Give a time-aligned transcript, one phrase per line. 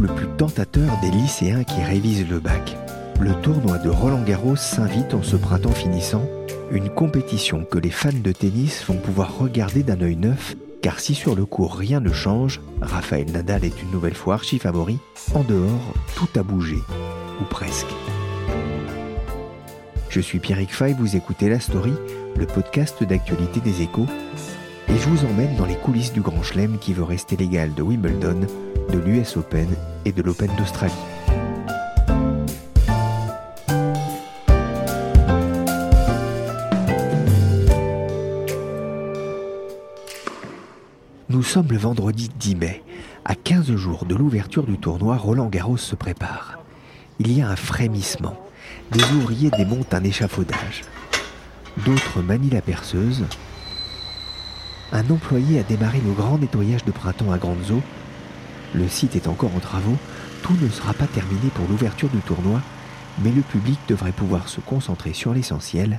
[0.00, 2.76] Le plus tentateur des lycéens qui révisent le bac.
[3.20, 6.24] Le tournoi de Roland Garros s'invite en ce printemps finissant,
[6.70, 11.14] une compétition que les fans de tennis vont pouvoir regarder d'un œil neuf, car si
[11.14, 14.98] sur le court rien ne change, Raphaël Nadal est une nouvelle fois archi favori,
[15.34, 16.78] en dehors, tout a bougé,
[17.40, 17.92] ou presque.
[20.08, 21.94] Je suis Pierrick Fay, vous écoutez La Story,
[22.36, 24.06] le podcast d'actualité des échos,
[24.88, 27.82] et je vous emmène dans les coulisses du Grand Chelem qui veut rester légal de
[27.82, 28.40] Wimbledon,
[28.90, 29.68] de l'US Open
[30.04, 30.92] et de l'Open d'Australie.
[41.28, 42.82] Nous sommes le vendredi 10 mai.
[43.24, 46.58] À 15 jours de l'ouverture du tournoi, Roland Garros se prépare.
[47.18, 48.36] Il y a un frémissement.
[48.92, 50.82] Des ouvriers démontent un échafaudage.
[51.84, 53.24] D'autres manient la perceuse.
[54.94, 57.82] Un employé a démarré le grand nettoyage de printemps à Grandes Eaux.
[58.74, 59.96] Le site est encore en travaux.
[60.44, 62.62] Tout ne sera pas terminé pour l'ouverture du tournoi,
[63.24, 65.98] mais le public devrait pouvoir se concentrer sur l'essentiel,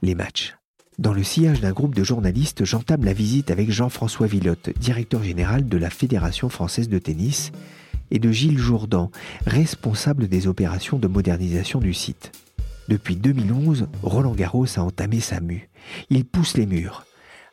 [0.00, 0.56] les matchs.
[0.98, 5.68] Dans le sillage d'un groupe de journalistes, j'entame la visite avec Jean-François Villotte, directeur général
[5.68, 7.52] de la Fédération française de tennis,
[8.10, 9.10] et de Gilles Jourdan,
[9.44, 12.32] responsable des opérations de modernisation du site.
[12.88, 15.68] Depuis 2011, Roland Garros a entamé sa mue.
[16.08, 17.04] Il pousse les murs.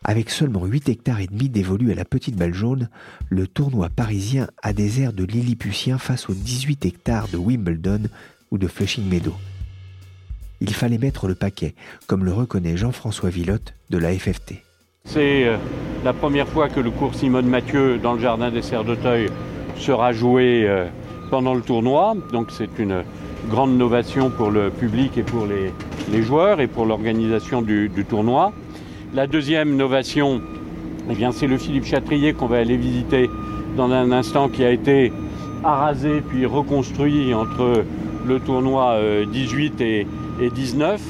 [0.04, 2.90] Avec seulement 8 hectares et demi dévolus à la petite balle jaune,
[3.30, 8.04] le tournoi parisien a des airs de Lilliputien face aux 18 hectares de Wimbledon
[8.52, 9.36] ou de Flushing Meadow.
[10.62, 11.76] Il fallait mettre le paquet,
[12.08, 14.64] comme le reconnaît Jean-François Villotte de la FFT.
[15.06, 15.58] C'est euh,
[16.04, 19.30] la première fois que le cours Simone Mathieu dans le jardin des Serres d'Auteuil
[19.78, 20.88] sera joué euh,
[21.30, 22.16] pendant le tournoi.
[22.34, 23.04] Donc c'est une
[23.50, 28.52] grande novation pour le public et pour les, joueurs et pour l'organisation du, tournoi.
[29.14, 30.42] La deuxième novation,
[31.10, 33.30] eh bien, c'est le Philippe Chatrier qu'on va aller visiter
[33.78, 35.14] dans un instant qui a été
[35.64, 37.84] arasé puis reconstruit entre
[38.28, 40.08] le tournoi euh, 18 et,
[40.42, 41.02] et 19.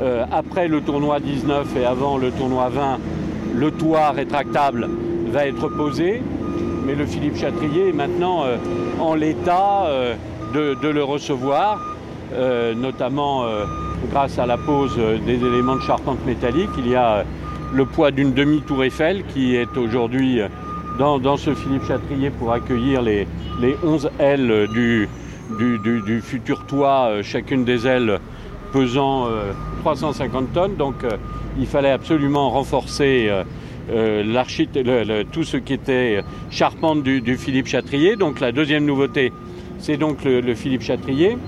[0.00, 2.98] Euh, après le tournoi 19 et avant le tournoi 20,
[3.54, 4.88] le toit rétractable
[5.30, 6.22] va être posé,
[6.86, 8.56] mais le Philippe Chatrier est maintenant euh,
[9.00, 10.14] en l'état euh,
[10.54, 11.80] de, le recevoir,
[12.32, 13.44] euh, notamment
[14.10, 16.70] grâce à la pose des éléments de charpente métallique.
[16.78, 17.24] Il y a
[17.72, 20.40] le poids d'une demi-tour Eiffel qui est aujourd'hui
[20.98, 23.26] dans, dans, ce Philippe Chatrier pour accueillir les,
[23.60, 25.08] les 11 ailes du,
[26.22, 28.20] futur toit, chacune des ailes
[28.72, 30.76] pesant euh, 350 tonnes.
[30.76, 31.16] Donc euh,
[31.58, 33.28] il fallait absolument renforcer
[33.90, 38.16] euh, tout ce qui était charpente du, du, Philippe Chatrier.
[38.16, 39.32] Donc la deuxième nouveauté,
[39.78, 41.38] c'est donc le, le, Philippe Chatrier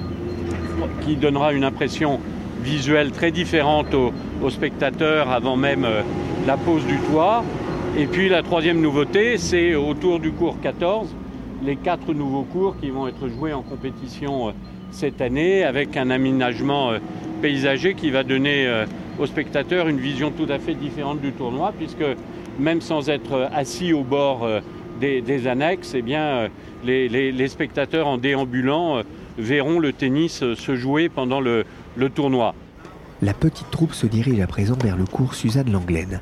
[1.05, 2.21] qui donnera une impression
[2.67, 6.03] visuelle très différente aux, spectateurs avant même euh,
[6.47, 7.45] la pose du toit.
[7.97, 11.15] Et puis la troisième nouveauté, c'est autour du cours 14,
[11.65, 14.53] les quatre nouveaux cours qui vont être joués en compétition euh,
[14.91, 16.99] cette année avec un aménagement euh,
[17.41, 18.67] paysager qui va donner
[19.19, 22.05] aux spectateurs une vision tout à fait différente du tournoi puisque
[22.59, 24.49] même sans être assis au bord
[24.99, 26.49] des, annexes, eh bien,
[26.83, 29.03] les, spectateurs en déambulant
[29.37, 31.67] verront le tennis se jouer pendant le,
[31.97, 32.55] le, tournoi.
[33.23, 36.21] La petite troupe se dirige à présent vers le cours Suzanne Langlaine.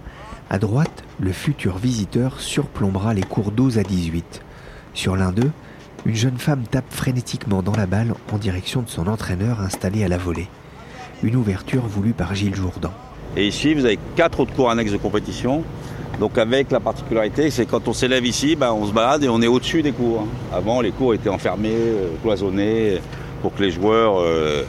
[0.50, 4.42] À droite, le futur visiteur surplombera les cours 12 à 18.
[4.94, 5.50] Sur l'un d'eux,
[6.06, 10.08] une jeune femme tape frénétiquement dans la balle en direction de son entraîneur installé à
[10.08, 10.48] la volée.
[11.22, 12.92] Une ouverture voulue par Gilles Jourdan.
[13.36, 15.64] Et ici, vous avez quatre autres cours annexes de compétition.
[16.20, 19.42] Donc avec la particularité, c'est quand on s'élève ici, ben, on se balade et on
[19.42, 20.26] est au-dessus des cours.
[20.52, 23.00] Avant, les cours étaient enfermés, euh, cloisonnés,
[23.42, 24.62] pour que les joueurs, euh,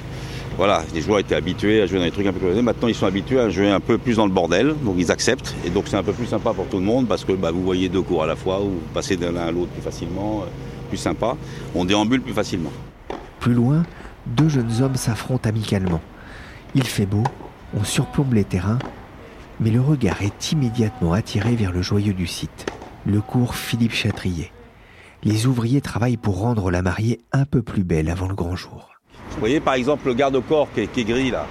[0.58, 2.62] voilà, les joueurs étaient habitués à jouer dans des trucs un peu cloisonnés.
[2.62, 5.54] Maintenant, ils sont habitués à jouer un peu plus dans le bordel, donc ils acceptent.
[5.66, 7.62] Et donc c'est un peu plus sympa pour tout le monde parce que bah, vous
[7.62, 10.46] voyez deux cours à la fois, ou vous passez d'un à l'autre plus facilement
[10.88, 11.36] plus sympa.
[11.74, 12.72] On déambule plus facilement.
[13.40, 13.84] Plus loin,
[14.28, 16.02] deux jeunes hommes s'affrontent amicalement.
[16.74, 17.24] Il fait beau,
[17.74, 18.80] on surplombe les terrains,
[19.60, 22.66] mais le regard est immédiatement attiré vers le joyeux du site,
[23.06, 24.52] le cours Philippe Chatrier.
[25.24, 28.95] Les ouvriers travaillent pour rendre la mariée un peu plus belle avant le grand jour.
[29.36, 31.46] Vous voyez par exemple le garde-corps qui, est gris là.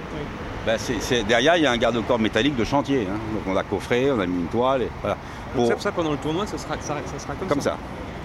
[0.65, 0.79] Ben,
[1.27, 3.07] derrière, il y a un garde-corps métallique de chantier.
[3.09, 3.17] Hein.
[3.33, 4.81] Donc on a coffré, on a mis une toile.
[4.81, 5.17] Et, voilà.
[5.53, 5.79] Pour...
[5.79, 7.77] ça, pendant le tournoi, ça sera, ça, sera comme, comme ça.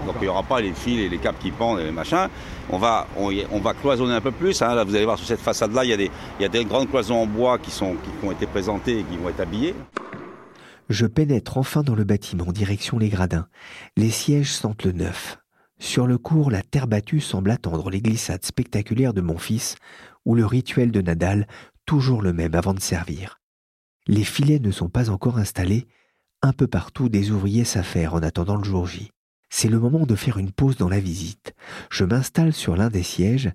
[0.07, 2.29] Donc il n'y aura pas les fils et les câbles qui pendent et les machins.
[2.71, 4.63] On va, on, va cloisonner un peu plus.
[4.63, 4.75] Hein.
[4.75, 7.59] Là, vous allez voir sur cette façade-là, il, y a des, grandes cloisons en bois
[7.59, 9.75] qui, sont, qui ont été présentées et qui vont être habillées.
[10.89, 13.47] Je pénètre enfin dans le bâtiment, direction les gradins.
[13.97, 15.40] Les sièges sentent le neuf.
[15.81, 19.77] Sur le cours, la terre battue semble attendre les glissades spectaculaires de mon fils,
[20.27, 21.49] ou le rituel de Nadal,
[21.87, 23.41] toujours le même avant de servir.
[24.07, 25.89] Les filets ne sont pas encore installés.
[26.43, 29.11] Un peu partout, des ouvriers s'affairent en attendant le jour J.
[29.49, 31.55] C'est le moment de faire une pause dans la visite.
[31.91, 33.51] Je m'installe sur l'un des sièges.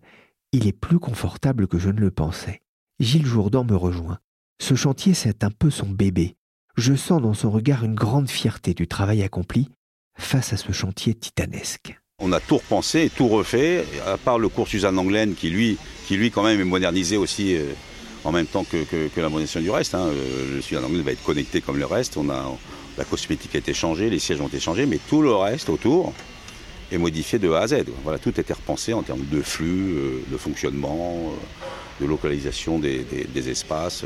[0.51, 2.61] Il est plus confortable que je ne le pensais.
[2.99, 4.19] Gilles Jourdan me rejoint.
[4.59, 6.35] Ce chantier, c'est un peu son bébé.
[6.75, 9.69] Je sens dans son regard une grande fierté du travail accompli
[10.17, 11.99] face à ce chantier titanesque.
[12.21, 15.77] On a tout repensé, tout refait, à part le cours Suzanne Anglaine qui lui,
[16.07, 17.73] qui lui quand même est modernisé aussi euh,
[18.23, 18.77] en même temps que,
[19.17, 19.95] la modernisation du reste.
[19.95, 20.07] Hein.
[20.07, 22.15] Euh, le Suzanne Anglaine va être connecté comme le reste.
[22.15, 22.57] On a,
[22.97, 26.13] la cosmétique a été changée, les sièges ont été changés, mais tout le reste autour
[26.89, 27.83] est modifié de A à Z.
[28.03, 31.33] Voilà, tout a été repensé en termes de flux, euh, de fonctionnement,
[31.99, 33.05] de localisation des,
[33.49, 34.05] espaces.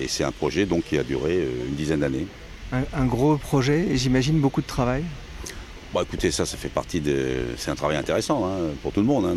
[0.00, 2.26] Et c'est un projet donc, qui a duré une dizaine d'années.
[2.72, 5.04] Un, gros projet et j'imagine beaucoup de travail
[5.94, 7.46] Bon, écoutez, ça, ça fait partie de.
[7.56, 9.24] C'est un travail intéressant hein, pour tout le monde.
[9.24, 9.34] Hein,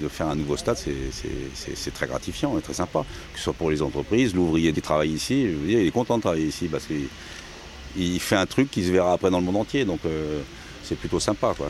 [0.00, 3.04] de, faire un nouveau stade, c'est très gratifiant et très sympa.
[3.32, 5.92] Que ce soit pour les entreprises, l'ouvrier qui travaille ici, je veux dire, il est
[5.92, 7.06] content de travailler ici parce qu'il
[7.96, 9.84] il fait un truc qui se verra après dans le monde entier.
[9.84, 10.40] Donc euh,
[10.82, 11.54] c'est plutôt sympa.
[11.56, 11.68] Quoi.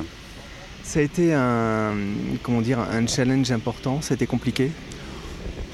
[0.83, 1.95] Ça a été un,
[2.43, 4.71] comment dire, un challenge important, c'était compliqué?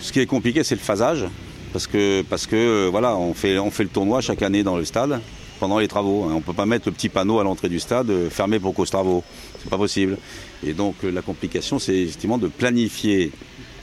[0.00, 1.25] Ce qui est compliqué, c'est le phasage.
[1.72, 4.76] Parce que, parce que euh, voilà, on fait, on fait le tournoi chaque année dans
[4.76, 5.20] le stade
[5.61, 6.25] pendant les travaux.
[6.25, 8.75] On ne peut pas mettre le petit panneau à l'entrée du stade euh, fermé pour
[8.75, 9.23] cause travaux.
[9.62, 10.19] C'est pas possible.
[10.67, 13.33] Et donc la complication, c'est effectivement de planifier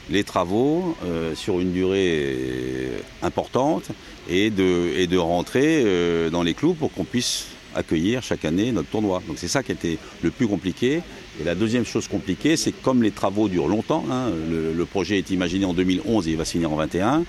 [0.09, 0.97] les travaux
[1.35, 2.91] sur une durée
[3.21, 3.91] importante
[4.29, 9.21] et de, rentrer euh, dans les clous pour qu'on puisse accueillir chaque année notre tournoi.
[9.27, 11.01] Donc c'est ça qui été le plus compliqué.
[11.39, 15.17] Et la deuxième chose compliquée, c'est que comme les travaux durent longtemps, hein, le, projet
[15.17, 17.23] est imaginé en 2011 et il va signer en 21,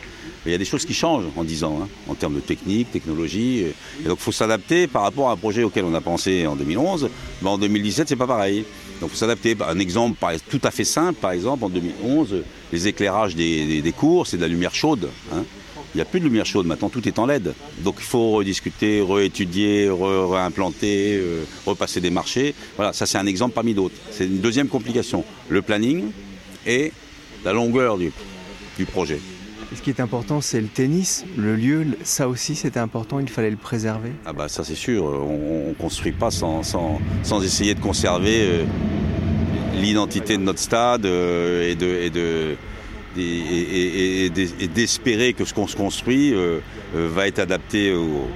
[0.44, 2.90] il y a des choses qui changent en 10 ans, hein, en termes de technique,
[2.90, 3.60] technologie.
[3.60, 6.56] Et donc il faut s'adapter par rapport à un projet auquel on a pensé en
[6.56, 7.08] 2011.
[7.42, 8.64] Mais en 2017, c'est pas pareil.
[9.00, 9.56] Donc il faut s'adapter.
[9.68, 10.18] Un exemple
[10.50, 12.42] tout à fait simple, par exemple, en 2011,
[12.72, 15.08] les éclairages des, cours, c'est de la lumière chaude.
[15.32, 15.44] Hein.
[15.94, 17.52] Il n'y a plus de lumière chaude, maintenant tout est en LED.
[17.84, 22.54] Donc il faut rediscuter, réétudier, réimplanter, euh, repasser des marchés.
[22.76, 23.94] Voilà, ça c'est un exemple parmi d'autres.
[24.10, 26.10] C'est une deuxième complication, le planning
[26.66, 26.92] et
[27.44, 28.10] la longueur du,
[28.86, 29.20] projet.
[29.74, 33.50] ce qui est important, c'est le tennis, le lieu, ça aussi c'était important, il fallait
[33.50, 34.12] le préserver.
[34.24, 37.00] Ah bah ça c'est sûr, on ne construit pas sans, sans,
[37.42, 38.64] essayer de conserver euh,
[39.74, 42.56] l'identité de notre stade euh, et de, et de
[43.18, 44.30] et,
[44.74, 46.60] d'espérer que ce qu'on se construit euh,
[46.96, 48.28] euh, va être adapté au,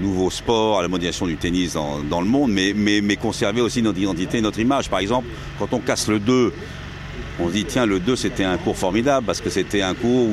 [0.00, 3.98] nouveau sport, à la modernisation du tennis dans, le monde, mais, mais, conserver aussi notre
[3.98, 4.90] identité, notre image.
[4.90, 5.28] Par exemple,
[5.58, 6.52] quand on casse le 2,
[7.38, 10.28] on se dit tiens le 2 c'était un cours formidable parce que c'était un cours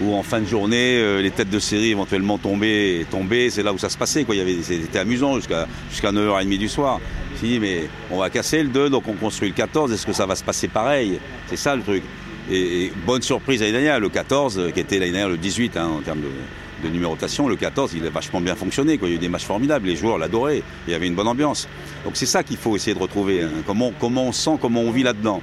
[0.00, 3.72] où, en fin de journée euh, les têtes de série éventuellement tombaient, tombaient c'est là
[3.72, 4.34] où ça se passait quoi.
[4.62, 7.00] c'était amusant jusqu'à jusqu'à 9h30 du soir.
[7.40, 10.26] Si mais on va casser le 2 donc on construit le 14, est-ce que ça
[10.26, 11.18] va se passer pareil?
[11.48, 12.02] C'est ça le truc.
[12.50, 16.00] Et, bonne surprise l'année dernière, le 14, euh, qui était l'année le 18 hein, en
[16.00, 18.98] termes de, numérotation, le 14, il a vachement bien fonctionné.
[19.00, 21.28] Il y a eu des matchs formidables, les joueurs l'adoraient, il y avait une bonne
[21.28, 21.68] ambiance.
[22.04, 23.50] Donc c'est ça qu'il faut essayer de retrouver, hein.
[23.66, 25.40] comment, comment on sent, comment on vit là-dedans.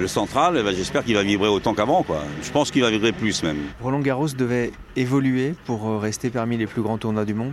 [0.00, 2.04] Le central, eh ben, j'espère qu'il va vibrer autant qu'avant.
[2.42, 3.58] Je pense qu'il va vibrer plus même.
[3.80, 7.52] Roland Garros devait évoluer pour euh, rester parmi les plus grands tournois du monde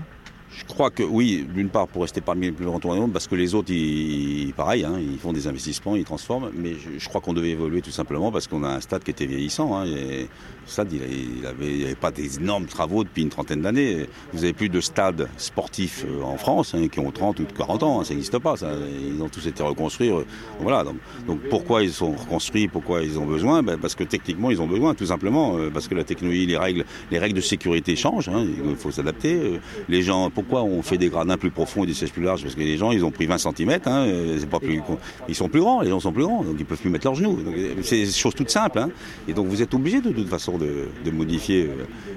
[0.49, 3.35] je crois que oui, d'une part pour rester parmi les plus grands tournois parce que
[3.35, 7.33] les autres, ils, pareil, hein, ils font des investissements, ils transforment, mais je, crois qu'on
[7.33, 9.75] devait évoluer tout simplement parce qu'on a un stade qui était vieillissant.
[9.75, 10.27] Hein, et,
[10.65, 11.45] stade, il n'y
[11.85, 14.07] avait, pas des énormes travaux depuis une trentaine d'années.
[14.33, 17.83] Vous n'avez plus de stades sportifs euh, en France hein, qui ont 30 ou 40
[17.83, 18.55] ans, ça n'existe pas.
[18.61, 20.11] Ils ont tous été reconstruits.
[20.11, 20.23] Euh,
[20.59, 20.83] voilà.
[20.83, 23.63] Donc, pourquoi ils sont reconstruits Pourquoi ils ont besoin?
[23.63, 25.57] Ben, Parce que techniquement, ils ont besoin, tout simplement.
[25.57, 28.29] Euh, parce que la technologie, les règles, les règles de sécurité changent.
[28.29, 29.59] il faut s'adapter.
[29.87, 32.53] les gens pourquoi on fait des gradins plus profonds et des sièges plus larges Parce
[32.53, 34.05] que les gens, ils ont pris 20 cm, hein,
[34.37, 34.83] c'est pas plus,
[35.27, 37.15] ils sont plus grands, les gens sont plus grands, donc ils peuvent plus mettre leurs
[37.15, 37.39] genoux.
[37.81, 38.77] C'est des choses toutes simples.
[38.77, 38.91] Hein.
[39.27, 41.71] Et donc vous êtes obligé de, toute façon de, modifier.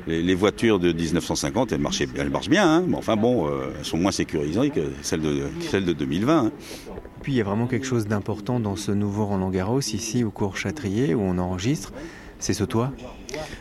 [0.06, 2.84] Les, voitures de 1950, elles, marchaient, elles marchent bien, hein.
[2.86, 6.52] mais enfin bon, elles sont moins sécurisées que celles de, celles de 2020.
[7.22, 10.30] Puis il y a vraiment quelque chose d'important dans ce nouveau Roland Garros, ici au
[10.30, 11.94] cours Châtrier, où on enregistre,
[12.40, 12.92] c'est ce toit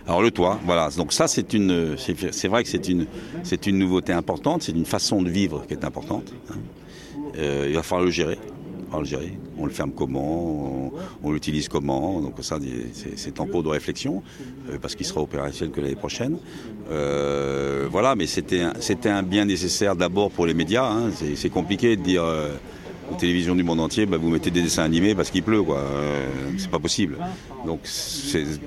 [0.07, 0.89] alors le toit, voilà.
[0.97, 3.05] Donc ça, c'est une, c'est vrai que c'est une,
[3.43, 4.63] c'est une nouveauté importante.
[4.63, 6.33] C'est une façon de vivre qui est importante.
[6.49, 6.55] Hein.
[7.37, 8.39] Euh, il va falloir le gérer.
[8.91, 9.37] On le gérer.
[9.59, 10.91] On le ferme comment?
[11.23, 12.21] On, l'utilise comment?
[12.21, 12.57] Donc ça,
[13.15, 14.23] c'est en cours de réflexion
[14.71, 16.37] euh, parce qu'il sera opérationnel que l'année prochaine.
[16.89, 20.89] Euh, voilà, mais c'était c'était un bien nécessaire d'abord pour les médias.
[20.89, 21.11] Hein.
[21.35, 22.23] C'est compliqué de dire
[23.11, 25.77] aux télévisions du monde entier, bah, vous mettez des dessins animés parce qu'il pleut, quoi.
[25.77, 27.17] Euh, c'est pas possible.
[27.65, 27.81] Donc,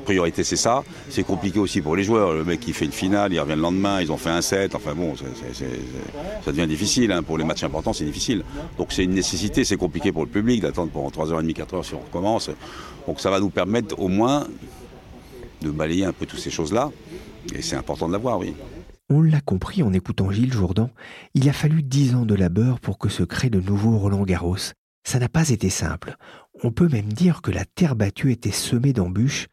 [0.05, 0.83] priorité, c'est ça.
[1.09, 2.33] C'est compliqué aussi pour les joueurs.
[2.33, 4.75] Le mec qui fait une finale, il revient le lendemain, ils ont fait un set.
[4.75, 7.13] Enfin bon, ça devient difficile.
[7.13, 7.23] Hein.
[7.23, 8.43] Pour les matchs importants, c'est difficile.
[8.79, 9.65] Donc, c'est une nécessité.
[9.65, 12.51] C'est compliqué pour le public d'attendre pendant 3h30, 4h si on recommence.
[13.07, 14.47] Donc, ça va nous permettre au moins
[15.61, 16.91] de balayer un peu toutes ces choses-là.
[17.55, 18.55] Et c'est important de l'avoir, oui.
[19.15, 20.89] On l'a compris en écoutant Gilles Jourdan,
[21.35, 24.73] il a fallu dix ans de labeur pour que se crée de nouveau Roland Garros.
[25.05, 26.17] Ça n'a pas été simple.
[26.65, 29.49] On peut même dire que la terre battue était semée d'embûches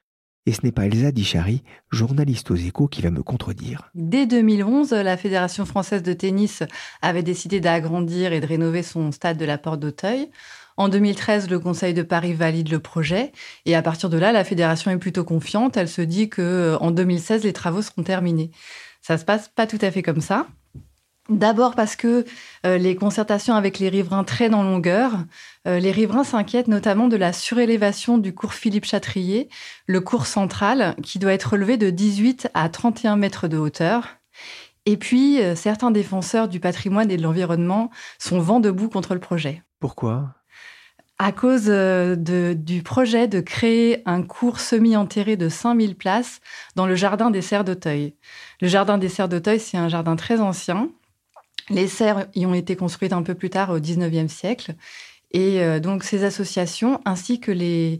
[0.46, 1.62] et ce n'est pas Elsa Dichary,
[1.92, 3.90] journaliste aux échos, qui va me contredire.
[3.96, 6.64] Dès 2011, la Fédération française de tennis
[7.02, 10.30] avait décidé d'agrandir et de rénover son stade de la Porte d'Auteuil.
[10.78, 13.34] En 2013, le Conseil de Paris valide le projet
[13.66, 15.76] et à partir de là, la fédération est plutôt confiante.
[15.76, 18.52] Elle se dit que en 2016, les travaux seront terminés.
[19.10, 20.46] Ça se passe pas tout à fait comme ça.
[21.30, 22.26] D'abord parce que
[22.68, 25.14] euh, les concertations avec les riverains traînent en longueur.
[25.68, 29.50] Euh, les riverains s'inquiètent notamment de la surélévation du cours Philippe Chatrier,
[29.88, 34.20] le cours central, qui doit être relevé de 18 à 31 mètres de hauteur.
[34.86, 37.90] Et puis, euh, certains défenseurs du patrimoine et de l'environnement
[38.20, 39.64] sont vent debout contre le projet.
[39.80, 40.39] Pourquoi?
[41.20, 46.40] À cause de, du projet de créer un cours semi-enterré de 5000 places
[46.78, 48.16] dans le jardin des serres d'Auteuil.
[48.62, 50.90] Le jardin des serres d'Auteuil, c'est un jardin très ancien.
[51.70, 54.76] Les serres y ont été construites un peu plus tard au 19e siècle.
[55.32, 58.00] Et euh, donc ces associations, ainsi que les,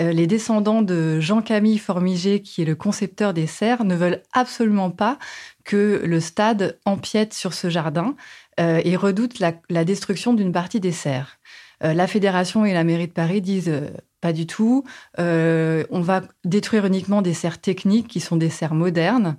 [0.00, 5.18] euh, descendants de Jean-Camille Formiger, qui est le concepteur des serres, ne veulent absolument pas
[5.64, 8.14] que le stade empiète sur ce jardin
[8.60, 11.39] euh, et redoutent la destruction d'une partie des serres.
[11.84, 13.88] Euh, la fédération et la mairie de Paris disent euh,
[14.20, 14.84] pas du tout.
[15.18, 19.36] Euh, on va détruire uniquement des serres techniques qui sont des serres modernes.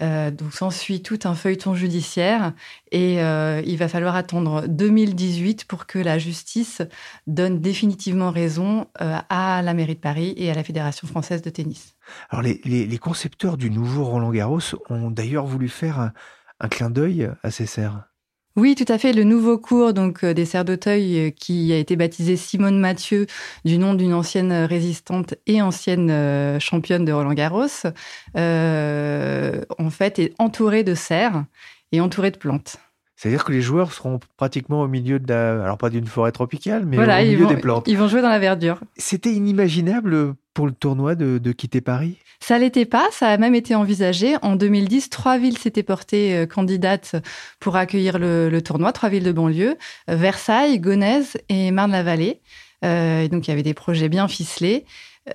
[0.00, 2.54] donc s'ensuit tout un feuilleton judiciaire
[2.90, 6.82] et il va falloir attendre 2018 pour que la justice
[7.26, 11.94] donne définitivement raison à la mairie de Paris et à la Fédération française de tennis.
[12.30, 16.10] Alors les, concepteurs du nouveau Roland Garros ont d'ailleurs voulu faire
[16.58, 18.11] un clin d'œil à ces serres.
[18.54, 19.12] Oui, tout à fait.
[19.12, 23.26] Le nouveau cours donc euh, des Serres d'Auteuil, euh, qui a été baptisé Simone Mathieu,
[23.64, 27.86] du nom d'une ancienne résistante et ancienne euh, championne de Roland Garros,
[28.34, 31.44] en fait, est entouré de serres
[31.92, 32.76] et entouré de plantes.
[33.16, 36.84] C'est-à-dire que les joueurs seront pratiquement au milieu de la, alors pas d'une forêt tropicale,
[36.84, 37.86] mais au milieu des plantes.
[37.86, 38.80] Ils vont jouer dans la verdure.
[38.96, 42.18] C'était inimaginable pour le tournoi de, quitter Paris?
[42.40, 44.36] Ça l'était pas, ça a même été envisagé.
[44.42, 47.16] En 2010, trois villes s'étaient portées euh, candidates
[47.60, 49.76] pour accueillir le, tournoi, trois villes de banlieue,
[50.10, 52.40] euh, Versailles, Gonesse et Marne-la-Vallée.
[52.84, 54.84] Euh, donc il y avait des projets bien ficelés.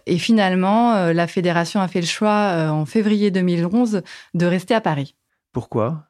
[0.05, 4.01] Et finalement, la fédération a fait le choix en février 2011
[4.33, 5.15] de rester à Paris.
[5.53, 6.07] Pourquoi?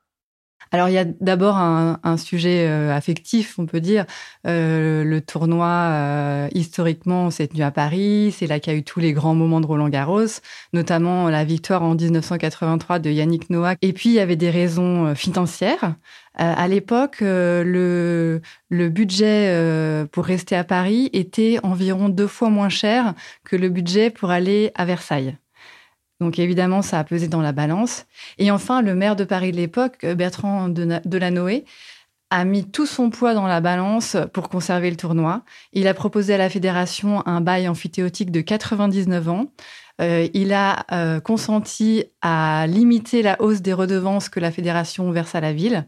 [0.71, 4.05] Alors il y a d'abord un, sujet euh, affectif, on peut dire.
[4.45, 8.33] Euh, le tournoi, euh, historiquement, s'est tenu à Paris.
[8.38, 10.41] C'est là qu'il y a eu tous les grands moments de Roland Garros,
[10.74, 13.75] notamment la victoire en 1983 de Yannick Noah.
[13.81, 15.95] Et puis il y avait des raisons financières.
[16.36, 23.13] à l'époque, le, le budget pour rester à Paris était environ deux fois moins cher
[23.43, 25.38] que le budget pour aller à Versailles.
[26.19, 28.05] Donc évidemment, ça a pesé dans la balance.
[28.38, 31.65] Et enfin, le maire de Paris de l'époque, Bertrand Delanoë,
[32.29, 35.43] a mis tout son poids dans la balance pour conserver le tournoi.
[35.74, 39.45] Il a proposé à la fédération un bail amphithéotique de 99 ans.
[40.01, 45.36] Euh, il a euh, consenti à limiter la hausse des redevances que la fédération verse
[45.36, 45.88] à la ville.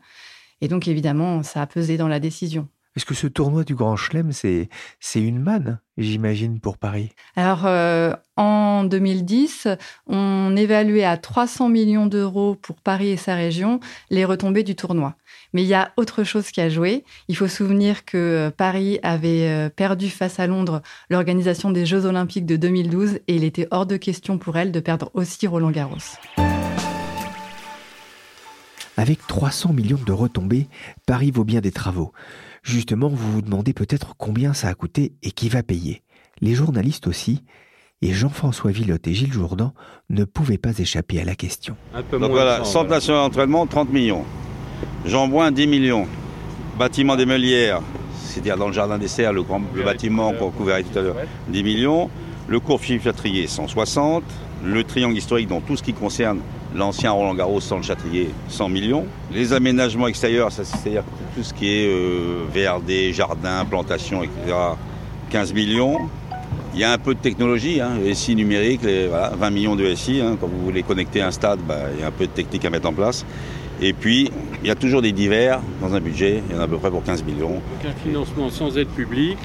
[0.61, 2.67] Et donc évidemment, ça a pesé dans la décision.
[2.99, 4.67] Est-ce que ce tournoi du Grand Chelem, c'est,
[5.15, 7.11] une manne, j'imagine, pour Paris?
[7.37, 9.69] Alors, euh, en 2010,
[10.05, 13.79] on évaluait à 300 millions d'euros pour Paris et sa région
[14.09, 15.15] les retombées du tournoi.
[15.53, 17.05] Mais il y a autre chose qui a joué.
[17.29, 22.05] Il faut souvenir que euh, Paris avait euh, perdu face à Londres l'organisation des Jeux
[22.05, 25.71] Olympiques de 2012 et il était hors de question pour elle de perdre aussi Roland
[25.71, 25.95] Garros.
[28.99, 30.67] Avec 300 millions de retombées,
[31.07, 32.11] Paris vaut bien des travaux.
[32.63, 36.01] Justement, vous vous demandez peut-être combien ça a coûté et qui va payer.
[36.41, 37.45] Les journalistes aussi,
[38.01, 39.73] et Jean-François Villotte et Gilles Jourdan
[40.09, 41.77] ne pouvaient pas échapper à la question.
[42.11, 44.25] Donc voilà, centre national d'entraînement, 30 millions.
[45.05, 46.05] Jean Boin, 10 millions.
[46.77, 47.79] Bâtiment des Meulières,
[48.21, 51.15] c'est-à-dire dans le jardin des serres, le, grand, le bâtiment qu'on couvrait tout à l'heure,
[51.47, 52.09] 10 millions.
[52.49, 54.25] Le cours Philippe Chatrier, 160.
[54.65, 56.41] Le triangle historique, dans tout ce qui concerne
[56.75, 59.05] l'ancien Roland Garros sans le Châtrier, 100 millions.
[59.31, 61.03] Les aménagements extérieurs, c'est-à-dire
[61.35, 64.55] tout ce qui est euh, VRD, jardin, plantation, etc.,
[65.29, 65.97] 15 millions.
[66.73, 70.21] Il y a un peu de technologie, hein, SI numérique, les, 20 millions de SI.
[70.21, 72.63] Hein, quand vous voulez connecter un stade, bah, il y a un peu de technique
[72.65, 73.25] à mettre en place.
[73.81, 74.29] Et puis,
[74.61, 76.77] il y a toujours des divers dans un budget, il y en a à peu
[76.77, 77.61] près pour 15 millions.
[77.87, 79.37] Un financement sans aide publique,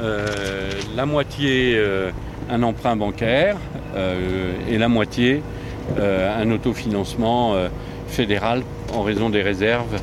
[0.00, 2.10] euh, la moitié euh,
[2.48, 3.56] un emprunt bancaire
[3.94, 5.42] euh, et la moitié
[5.98, 7.54] un autofinancement
[8.08, 8.62] fédéral
[8.94, 10.00] en raison des réserves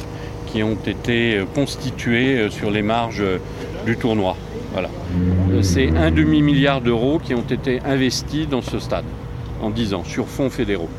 [0.47, 3.23] qui ont été constituées sur les marges
[3.85, 4.35] du tournoi.
[4.73, 4.89] Voilà.
[5.61, 9.05] C'est un demi-milliard d'euros qui ont été investis dans ce stade
[9.61, 10.89] en 10 ans sur fonds fédéraux.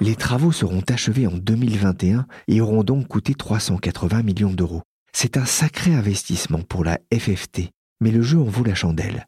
[0.00, 4.82] Les travaux seront achevés en 2021 et auront donc coûté 380 millions d'euros.
[5.12, 7.70] C'est un sacré investissement pour la FFT,
[8.00, 9.26] mais le jeu en vaut la chandelle.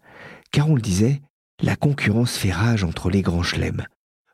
[0.50, 1.20] Car on le disait,
[1.62, 3.84] la concurrence fait rage entre les grands chelems.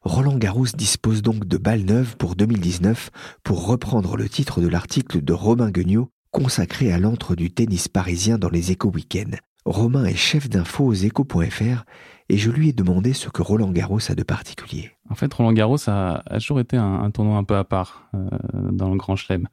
[0.09, 3.11] Roland Garros dispose donc de balles neuves pour 2019
[3.45, 8.39] pour reprendre le titre de l'article de Robin Guignot consacré à l'antre du tennis parisien
[8.39, 9.37] dans les éco-weekends.
[9.67, 11.85] Romain est chef d'info aux échos.fr
[12.31, 14.93] et je lui ai demandé ce que Roland Garros a de particulier.
[15.11, 18.31] En fait, Roland Garros a, toujours été un, tournoi un peu à part euh,
[18.73, 19.47] dans le Grand Chelem.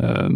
[0.00, 0.28] Euh,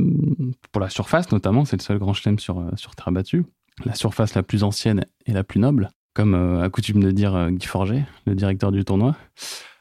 [0.73, 3.45] pour la surface notamment, c'est le seul Grand Chelem sur, sur terre battue.
[3.85, 7.51] La surface la plus ancienne et la plus noble, comme euh, a coutume de dire
[7.51, 9.17] Guy Forget, le directeur du tournoi.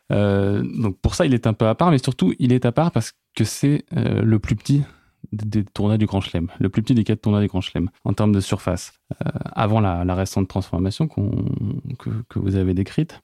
[0.10, 2.92] donc pour ça, il est un peu à part, mais surtout, il est à part
[2.92, 4.84] parce que c'est le plus petit
[5.32, 8.14] des tournois du Grand Chelem, le plus petit des quatre tournois du Grand Chelem en
[8.14, 8.94] termes de surface.
[9.26, 13.22] Euh, avant la, récente transformation que, vous avez décrite,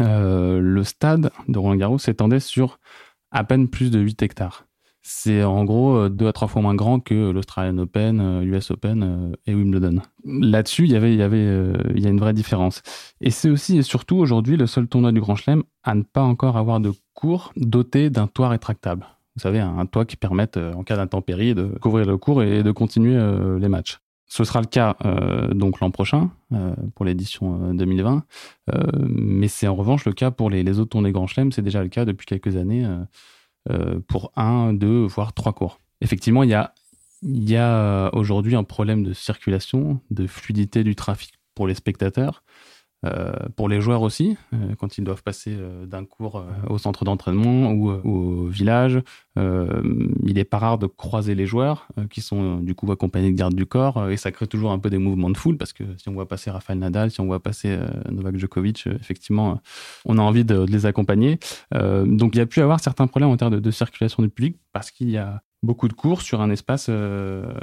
[0.00, 2.78] euh, le stade de Roland Garros s'étendait sur
[3.30, 4.66] à peine plus de 8 hectares.
[5.02, 9.54] C'est en gros deux à trois fois moins grand que l'Australian Open, l'US Open et
[9.54, 10.02] Wimbledon.
[10.24, 12.82] Là-dessus, il y avait, y avait, y a une vraie différence.
[13.20, 16.22] Et c'est aussi et surtout aujourd'hui le seul tournoi du Grand Chelem à ne pas
[16.22, 20.72] encore avoir de cours doté d'un toit rétractable vous savez, un toit qui permette, euh,
[20.74, 23.98] en cas d'intempérie, de couvrir le cours et de continuer euh, les matchs.
[24.26, 26.30] Ce sera le cas euh, donc l'an prochain
[26.94, 28.24] pour l'édition 2020,
[29.08, 31.50] mais c'est en revanche le cas pour les, les autres tournées Grand Chelem.
[31.50, 32.84] C'est déjà le cas depuis quelques années
[34.08, 35.80] pour un, deux, voire trois cours.
[36.00, 36.72] Effectivement, il y a,
[37.56, 42.42] a aujourd'hui un problème de circulation, de fluidité du trafic pour les spectateurs.
[43.06, 47.04] Euh, pour les joueurs aussi, euh, quand ils doivent passer euh, d'un cours au centre
[47.04, 49.00] d'entraînement ou, au village,
[49.36, 53.54] il n'est pas rare de croiser les joueurs qui sont du coup accompagnés de gardes
[53.54, 56.10] du corps et ça crée toujours un peu des mouvements de foule parce que si
[56.10, 57.78] on voit passer Rafael Nadal, si on voit passer
[58.10, 59.60] Novak Djokovic, effectivement,
[60.04, 61.38] on a envie de, les accompagner.
[61.72, 64.90] donc il y a pu avoir certains problèmes en termes de, circulation du public parce
[64.90, 66.90] qu'il y a beaucoup de cours sur un espace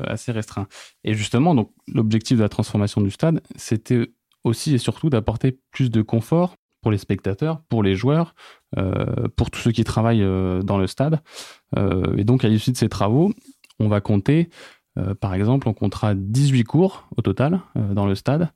[0.08, 0.67] assez restreint.
[1.04, 4.10] Et justement, donc l'objectif de la transformation du stade, c'était
[4.48, 8.34] aussi et surtout d'apporter plus de confort pour les spectateurs, pour les joueurs,
[8.78, 11.20] euh, pour tous ceux qui travaillent euh, dans le stade.
[11.78, 13.34] Euh, et donc, à l'issue de ces travaux,
[13.80, 14.50] on va compter,
[15.20, 18.50] par exemple, on comptera 18 cours au total dans le stade,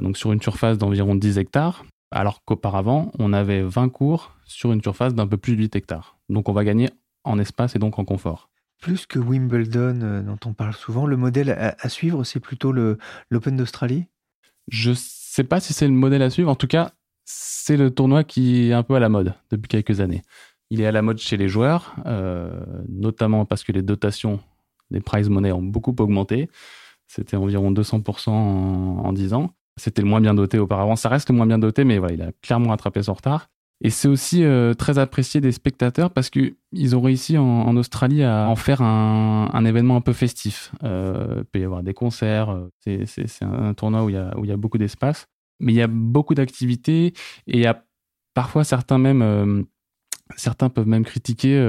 [0.00, 4.80] donc sur une surface d'environ 10 hectares, alors qu'auparavant, on avait 20 cours sur une
[4.80, 6.16] surface d'un peu plus de 8 hectares.
[6.30, 6.88] Donc, on va gagner
[7.24, 8.48] en espace et donc en confort.
[8.80, 14.06] Plus que Wimbledon, dont on parle souvent, le modèle à, suivre, c'est plutôt l'Open d'Australie?
[14.68, 16.50] Je sais pas si c'est le modèle à suivre.
[16.50, 16.92] En tout cas,
[17.24, 20.22] c'est le tournoi qui est un peu à la mode depuis quelques années.
[20.70, 24.40] Il est à la mode chez les joueurs, euh, notamment parce que les dotations
[24.90, 26.48] des prize money ont beaucoup augmenté.
[27.06, 28.32] C'était environ 200% en,
[29.04, 29.50] en 10 ans.
[29.76, 30.96] C'était le moins bien doté auparavant.
[30.96, 33.48] Ça reste le moins bien doté, mais voilà, il a clairement rattrapé son retard.
[33.82, 38.48] Et c'est aussi euh, très apprécié des spectateurs parce qu'ils ont réussi en, Australie à
[38.48, 40.72] en faire un, événement un peu festif.
[40.82, 42.70] Euh, il peut y avoir des concerts, euh,
[43.06, 45.26] c'est un, tournoi où il y a, beaucoup d'espace,
[45.60, 47.12] mais il y a beaucoup d'activités
[47.46, 47.66] et
[48.32, 49.66] parfois certains même,
[50.36, 51.60] certains peuvent même critiquer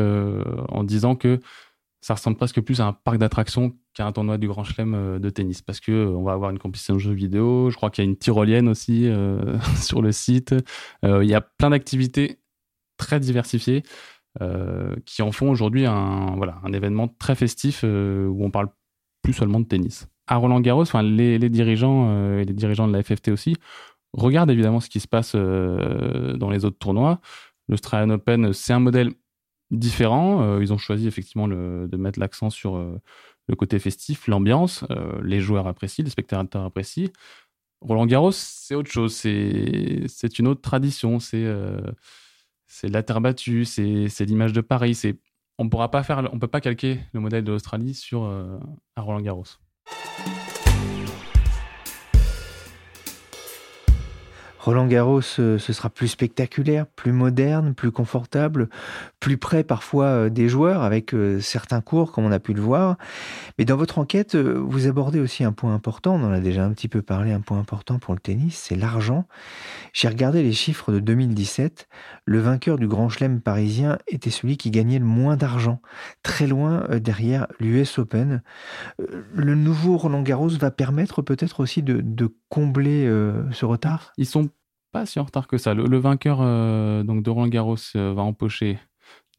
[0.69, 1.41] en disant que
[2.07, 5.19] ça ressemble presque plus à un parc d'attractions qu'à un tournoi du Grand Chelem euh,
[5.19, 7.69] de tennis parce que euh, on va avoir une compétition de jeux vidéo.
[7.69, 10.55] Je crois qu'il y a une tyrolienne aussi euh, sur le site.
[11.03, 12.39] il y a plein d'activités
[12.95, 13.83] très diversifiées
[15.05, 18.69] qui en font aujourd'hui un voilà un événement très festif où on parle
[19.23, 20.07] plus seulement de tennis.
[20.27, 23.55] À Roland Garros, enfin les, dirigeants et les dirigeants de la FFT aussi
[24.13, 27.19] regardent évidemment ce qui se passe dans les autres tournois.
[27.67, 29.11] L'Australian Open, c'est un modèle
[29.71, 30.59] différent.
[30.59, 34.85] ils ont choisi effectivement de mettre l'accent sur le côté festif, l'ambiance.
[35.23, 37.09] les joueurs apprécient, les spectateurs apprécient.
[37.81, 39.13] Roland Garros, c'est autre chose.
[39.13, 41.19] C'est une autre tradition.
[41.19, 41.45] C'est
[42.65, 44.95] c'est la terre battue, c'est l'image de Paris.
[44.95, 45.19] C'est
[45.57, 48.59] on pourra pas peut pas calquer le modèle de l'Australie sur un
[49.01, 49.45] Roland Garros.
[54.67, 58.67] Roland Garros, ce sera plus spectaculaire, plus moderne, plus confortable,
[59.21, 62.59] plus près parfois euh, des joueurs avec euh, certains cours comme on a pu le
[62.59, 62.97] voir.
[63.57, 66.65] Mais dans votre enquête, euh, vous abordez aussi un point important, on en a déjà
[66.65, 69.25] un petit peu parlé, un point important pour le tennis, c'est l'argent.
[69.93, 71.87] J'ai regardé les chiffres de 2017.
[72.25, 75.81] Le vainqueur du Grand Chelem parisien était celui qui gagnait le moins d'argent,
[76.23, 78.41] très loin derrière l'US Open.
[79.33, 82.03] Le nouveau Roland Garros va permettre peut-être aussi de,
[82.49, 83.09] combler
[83.51, 84.13] ce retard?
[84.17, 84.49] Ils sont
[84.91, 85.73] pas si en retard que ça.
[85.73, 88.79] Le, vainqueur euh, donc de Roland Garros euh, va empocher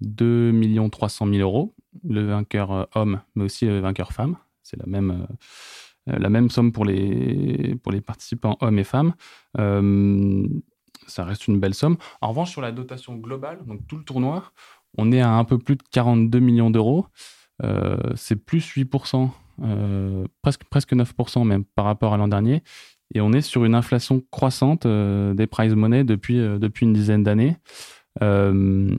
[0.00, 0.52] 2
[0.90, 1.74] 300 000 euros.
[2.04, 4.36] Le vainqueur euh, homme, mais aussi le vainqueur femme.
[4.62, 4.86] C'est la
[6.28, 9.14] même, somme pour les, pour les participants hommes et femmes.
[11.06, 11.96] ça reste une belle somme.
[12.20, 14.44] En revanche, sur la dotation globale, donc tout le tournoi,
[14.98, 17.06] on est à un peu plus de 42 millions d'euros.
[18.14, 19.30] c'est plus 8%,
[20.42, 22.62] presque, presque 9% même par rapport à l'an dernier.
[23.14, 26.92] Et on est sur une inflation croissante euh, des prize money depuis, euh, depuis une
[26.92, 27.56] dizaine d'années.
[28.22, 28.94] Euh,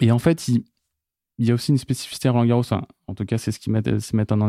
[0.00, 0.64] et en fait, il,
[1.38, 2.72] y a aussi une spécificité à Roland Garros.
[3.06, 4.40] en tout cas, c'est ce qu'ils mettent, mettent en,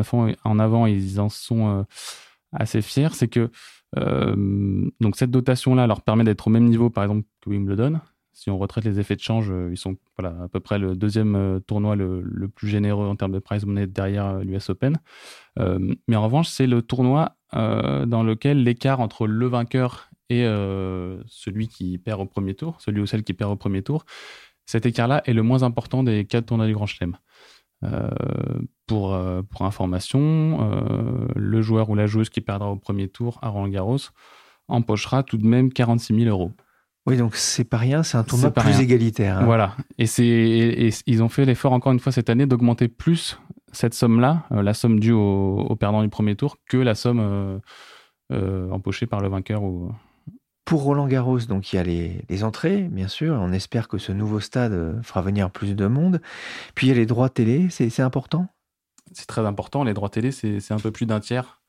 [0.60, 1.86] avant, et ils en sont
[2.52, 3.10] assez fiers.
[3.14, 3.50] C'est que
[3.96, 8.00] donc cette dotation-là leur permet d'être au même niveau, par exemple, que Wimbledon.
[8.32, 11.62] Si on retraite les effets de change, ils sont voilà, à peu près le deuxième
[11.68, 14.98] tournoi le, le, plus généreux en termes de prize money derrière l'US Open.
[15.58, 21.22] mais en revanche, c'est le tournoi euh, dans lequel l'écart entre le vainqueur et euh,
[21.28, 24.06] celui qui perd au premier tour, celui ou celle qui perd au premier tour,
[24.66, 27.18] cet écart-là est le moins important des quatre tournois du Grand Chelem.
[27.84, 28.10] Euh,
[28.88, 29.18] pour,
[29.50, 30.86] pour information,
[31.36, 33.98] le joueur ou la joueuse qui perdra au premier tour à Roland Garros
[34.68, 36.52] empochera tout de même 46 000 euros.
[37.06, 39.40] Oui, donc c'est pas rien, c'est un tournoi plus égalitaire.
[39.40, 39.46] Hein.
[39.46, 39.76] Voilà.
[39.98, 43.38] Et, et, ils ont fait l'effort encore une fois cette année d'augmenter plus
[43.74, 47.60] cette somme-là, euh, la somme due au, perdant du premier tour, que la somme euh,
[48.32, 49.62] euh, empochée par le vainqueur.
[50.66, 53.34] Pour Roland Garros, donc il y a les, entrées, bien sûr.
[53.34, 56.22] On espère que ce nouveau stade fera venir plus de monde.
[56.74, 58.48] Puis il y a les droits télé, c'est important?
[59.12, 59.84] C'est très important.
[59.84, 61.62] Les droits télé, c'est un peu plus d'un tiers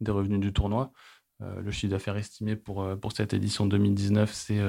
[0.00, 0.90] des revenus du tournoi.
[1.40, 4.60] le chiffre d'affaires estimé pour, pour cette édition 2019, c'est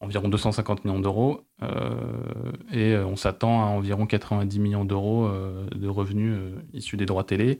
[0.00, 5.66] environ 250 millions d'euros euh, et euh, on s'attend à environ 90 millions d'euros euh,
[5.70, 6.38] de revenus
[6.72, 7.58] issus des droits télé.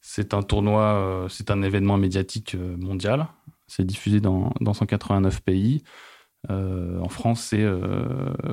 [0.00, 3.26] C'est un tournoi, c'est un événement médiatique mondial.
[3.66, 5.82] C'est diffusé dans, dans, 189 pays.
[6.50, 7.66] en France, c'est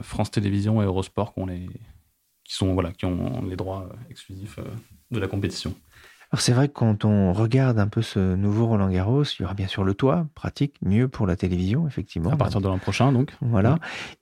[0.02, 4.60] France Télévisions et Eurosport qui ont les droits exclusifs
[5.12, 5.76] de la compétition.
[6.32, 9.46] Alors c'est vrai que quand on regarde un peu ce nouveau Roland Garros, il y
[9.46, 12.32] aura bien sûr le toit, pratique, mieux pour la télévision, effectivement.
[12.32, 13.36] À partir de l'an prochain, donc.
[13.42, 13.80] Voilà.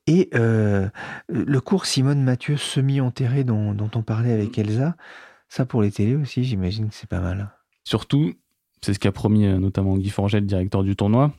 [0.08, 0.90] Et euh,
[1.28, 4.96] le cours Simone Mathieu semi-enterré dont, dont, on parlait avec Elsa,
[5.50, 7.52] ça pour les télés aussi, j'imagine que c'est pas mal.
[7.84, 8.34] Surtout,
[8.82, 11.32] c'est ce qu'a promis euh, notamment Guy Forget, le directeur du tournoi,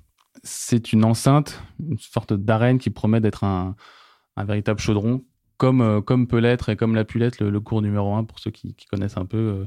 [0.44, 3.74] c'est une enceinte, une sorte d'arène qui promet d'être un,
[4.36, 5.24] un, véritable chaudron,
[5.60, 8.38] comme, euh, comme peut l'être et comme l'a pu l'être le, cours numéro 1 pour
[8.38, 9.66] ceux qui, connaissent un peu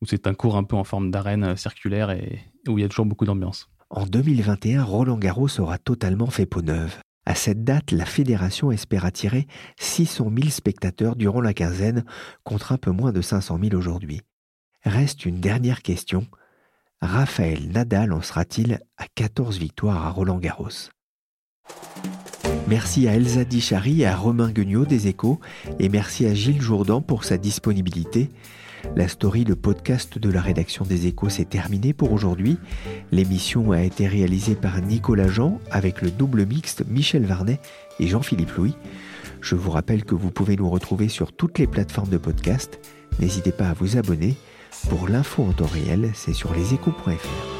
[0.00, 2.84] où c'est un cours un peu en forme d'arène euh, circulaire et où il y
[2.84, 3.68] a toujours beaucoup d'ambiance.
[3.88, 6.98] En 2021, Roland Garros aura totalement fait peau neuve.
[7.24, 9.46] À cette date, la fédération espère attirer
[9.78, 12.04] 600 000 spectateurs durant la quinzaine,
[12.44, 14.20] contre un peu moins de 500 000 aujourd'hui.
[14.84, 16.26] Reste une dernière question.
[17.00, 20.90] Raphaël Nadal en sera-t-il à 14 victoires à Roland Garros?
[22.70, 25.40] Merci à Elsa Dichary et à Romain Guignot des Échos,
[25.80, 28.30] et merci à Gilles Jourdan pour sa disponibilité.
[28.94, 32.58] La story, le podcast de la rédaction des échos, s'est terminé pour aujourd'hui.
[33.10, 37.58] L'émission a été réalisée par Nicolas Jean avec le double mixte Michel Varnet
[37.98, 38.76] et Jean-Philippe Louis.
[39.40, 42.78] Je vous rappelle que vous pouvez nous retrouver sur toutes les plateformes de podcast.
[43.18, 44.36] N'hésitez pas à vous abonner.
[44.88, 47.59] Pour l'info en temps réel, c'est sur leséchos.fr.